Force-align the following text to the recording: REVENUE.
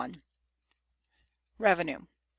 REVENUE. 1.59 2.07